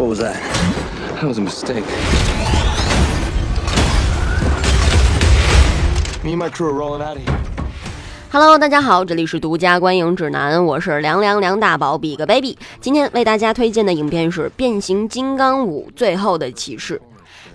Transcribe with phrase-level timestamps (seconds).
[0.00, 0.40] What was that?
[1.16, 1.84] That was a mistake.
[6.24, 7.38] Me and my crew are rolling out of here.
[8.32, 12.56] Hello，大家好，这里是独家观影指南，我是凉凉梁大宝比个 baby。
[12.80, 16.96] 今天为大家推荐的影片是《变形金刚五：最后的骑士》。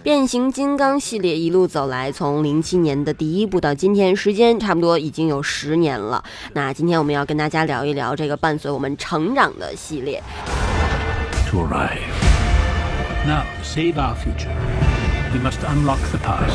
[0.04, 6.24] 变形金刚系列一路走来，从零七年的第一部到今天，时间差不多已经有十年了。
[6.54, 10.22] 那今天我们要跟大家聊一聊这个伴随我们成长的系列。
[11.50, 12.25] To arrive.
[13.26, 14.54] Now, save our future.
[15.34, 16.54] We must unlock the past.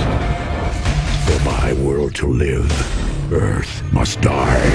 [1.27, 2.71] For my world to live,
[3.33, 4.71] Earth must die.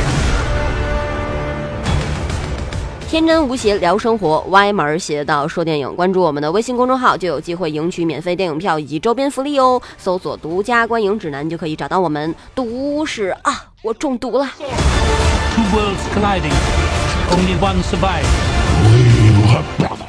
[3.10, 5.96] 天真无邪聊生活，歪门邪道说电影。
[5.96, 9.82] 关注我们的微信公众号，就有机会赢取免费电影票以及周边福利哦。
[9.98, 12.36] 搜索“独家观影指南”就可以找到我们。
[12.54, 14.46] 毒是啊，我中毒了。
[14.58, 16.52] Two worlds colliding.
[17.32, 19.15] Only one survives.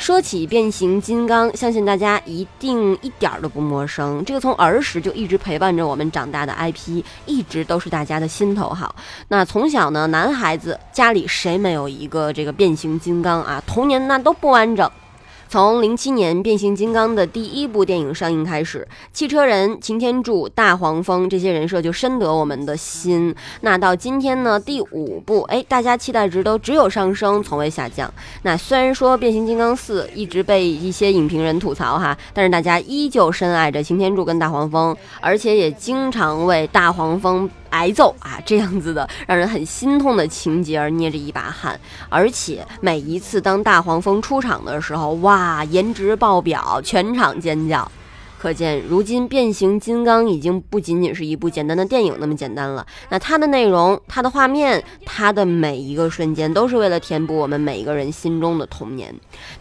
[0.06, 4.24] 说起变形金刚，相信大家一定一点儿都不陌生。
[4.24, 8.94] 这个从儿时就一直陪伴着我们长大的 IP，一直都是大家的心头好。
[9.26, 13.60] 那从小呢，男孩子家里谁没有一个这个变形金刚啊？
[13.66, 14.88] 童年那都不完整。
[15.48, 23.34] 从零七年《变形金刚》的第一部电影上映开始，汽车人、擎天柱、大黄蜂这些人设就深得我们的心。
[23.60, 28.12] 那到今天呢，第五部，哎，大家期待值都只有上升，从未下降。
[28.42, 37.48] 那虽然说《变形金刚四》一直被一些影评人吐槽哈，但是大家依旧深爱着擎天柱跟大黄蜂，而且也经常为大黄蜂。
[37.76, 47.90] 挨揍啊，这样子的让人很心痛的情节而捏着一把汗，而且每一次当大黄蜂出场的时候，哇，颜值爆表，全场尖叫。
[48.38, 52.86] 可见，如今变形金刚已经不仅仅是一部简单的电影那么简单了。
[53.08, 59.12] 那它的内容、它的画面、它的每一个瞬间，都是为了填补我们每一个人心中的童年。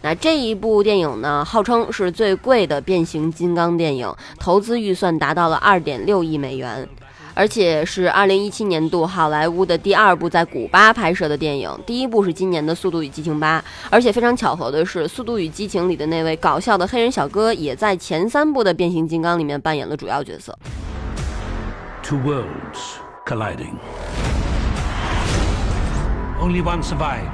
[0.02, 6.86] 那这一部电影呢，号称是最贵的变形金刚电影，投资预算达到了二点六亿美元。
[7.36, 13.60] 而且是二零一七年度好莱坞的第二部在古巴拍摄的电影，第一部是今年的《速度与激情八》，
[13.90, 20.58] 而且非常巧合的是，《速度与激情》里的那位搞笑的黑人小哥也在前三部的变形金刚里面扮演了主要角色。
[22.02, 23.76] Two worlds colliding.
[26.40, 27.28] Only one survive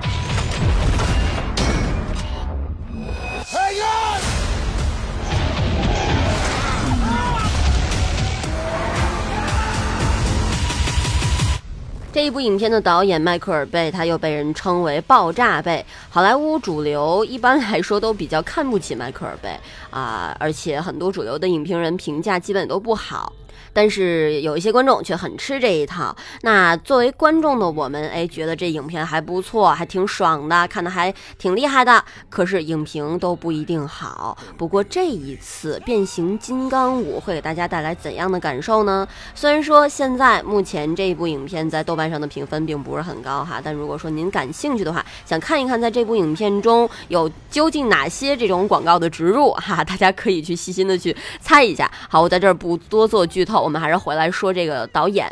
[12.23, 15.85] 这一部影片的导演迈克尔贝，他又被人称为“爆炸贝”。
[16.09, 19.59] 好莱坞主流一般来说都比较看不起迈克尔贝
[19.91, 23.33] 啊，而且很多主流的影评人评价基本都不好。
[23.75, 26.15] 但是有一些观众却很吃这一套。
[26.43, 32.05] 那作为观众的我们，哎，觉得这影片还不错，还挺爽的，看的还挺厉害的。
[32.29, 34.37] 可是影评都不一定好。
[34.59, 39.09] 不过这一次《变形金刚五》会给大家带来怎样的感受呢？
[39.35, 51.91] 虽然说现在目前这一部影片在豆瓣上的评分并不是很高哈，但如果说您感兴趣的话，想看一看在这部影片中有究竟哪些这种广告的植入哈，大家可以去细心的去猜一下。
[52.09, 53.63] 好，我在这儿不多做剧透。
[53.63, 55.27] 我们还是回来说这个导演。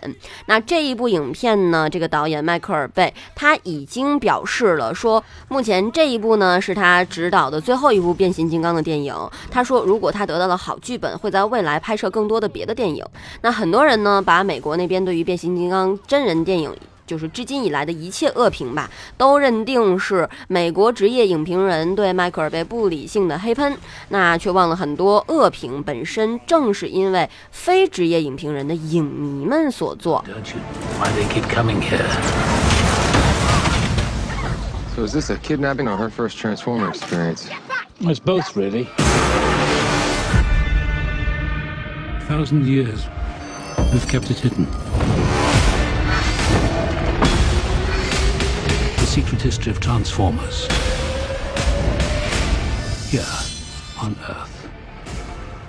[0.46, 9.14] 那这一部影片呢，这个导演迈克尔贝他已经表示了，说目前这一部呢是他执导的最后一部变形金刚的电影。
[9.50, 13.04] 他说，如果他得到了好剧本，会在未来拍摄更多的别的电影。
[13.42, 16.69] 那很多人呢，把美国那边对于变形金刚真人电影。
[17.06, 23.76] 就是至今以来的一切恶评吧，都认定是美国职业影评人对迈克尔贝不理性的黑喷，
[24.10, 30.24] 那却忘了很多恶评本身正是因为非职业影评人的影迷们所做。
[30.28, 30.60] Don't you?
[31.00, 32.06] Why they keep coming here?
[34.94, 37.48] So is this a kidnapping or her first Transformer experience?
[38.00, 38.86] It's both, really.
[42.18, 43.08] A thousand years.
[43.92, 44.66] We've kept it hidden.
[49.10, 50.68] Secret history of Transformers.
[53.10, 53.26] Here
[54.00, 54.59] on Earth.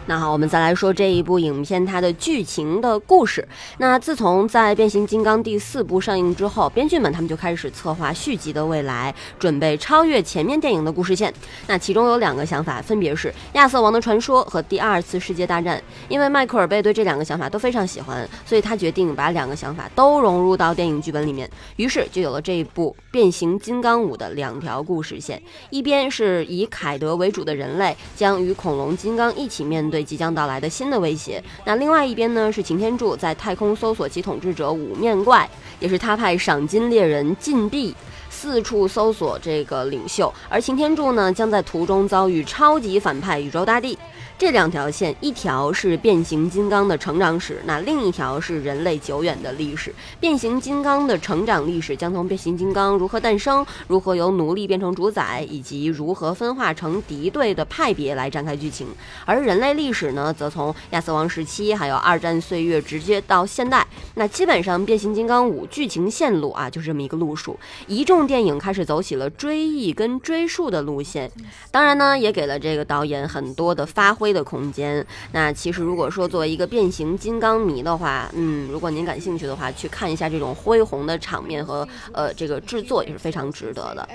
[0.08, 3.48] 那好，我们再来说这一部影片它的剧情的故事。
[3.78, 11.34] 那自从在《变形金刚》第四部上映之后，编剧们他们就开始策划续集的未来，准备超越前面电影的故事线。
[11.68, 15.78] 那其中有两个想法，分别是《亚瑟王的传说》和《第二次世界大战》。
[16.10, 21.50] 因为迈克尔贝对这两个想法都非常喜欢，所以他决定把两个想法都融入到电影剧本里面。
[21.76, 35.48] 于是就有了这一部《变形金刚五》的两条故事线，一边是以凯德为主的人类将与恐龙金刚一起面对对即将到来的新的威胁，那另外一边呢是擎天柱在太空搜索其统治者五面怪，
[35.80, 37.94] 也是他派赏金猎人禁闭。
[38.30, 43.96] 四处搜索这个领袖，而擎天柱呢将在途中遭遇超级反派宇宙大帝。
[44.40, 49.94] 这两条线，一条是变形金刚的成长史，那另一条是人类久远的历史。
[50.20, 58.88] 变形金刚的成长历史将从变形金刚如何诞生、如何由奴隶变成主宰，以及如何分化成敌对的派别来展开剧情；
[59.26, 63.86] 而人类历历史呢，则从亚瑟王时期还有二战岁月直接到现代。
[64.16, 67.60] 那基本上，变形金刚五剧情线路啊，就是这么一个路数。
[67.86, 71.32] 一众电影开始走起了追忆跟追溯的路线，
[71.70, 74.32] 当然呢，也给了这个导演很多的发挥。
[74.32, 75.06] 的空间。
[75.34, 84.08] 那其实，如果说作为一个变形金刚迷的话，嗯，如果您感兴趣的话，去看一下这种恢宏的场面和呃这个制作也是非常值得的。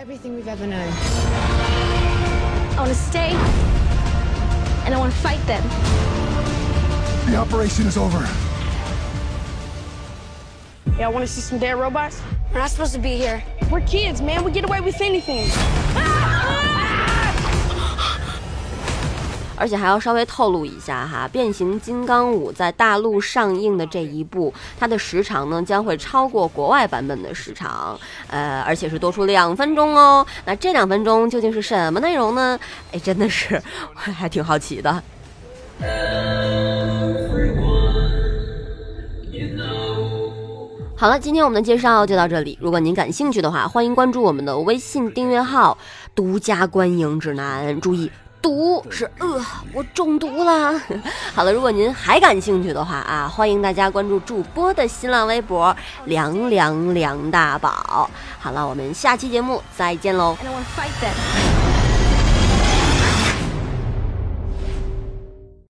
[7.27, 8.25] The operation is over.
[10.97, 12.21] Yeah, I want to see some dead robots.
[12.53, 13.43] We're not supposed to be here.
[13.69, 14.45] We're kids, man.
[14.45, 15.51] We get away with anything.
[19.59, 30.25] 而且还要稍微透露一下哈，《变形金刚五》在大陆上映的这一部，它的时长呢将会超过国外版本的时长，呃，而且是多出两分钟哦。
[30.45, 32.59] 那这两分钟究竟是什么内容呢？
[32.93, 33.61] 哎，真的是
[33.95, 35.03] 我还挺好奇的。
[40.99, 42.59] 好了，今天我们的介绍就到这里。
[42.61, 45.77] 如果您感兴趣的话，欢迎关注我们的微信订阅号
[46.17, 48.11] “独家观影指南”，注意。
[48.41, 49.45] 毒是呃，
[49.75, 50.81] 我中毒了。
[51.35, 55.77] 好了，如果您还感兴趣的话啊，欢迎大家关注主播的新浪微博
[56.07, 58.09] “凉凉梁大宝”。
[58.39, 60.37] 好了，我们下期节目再见喽。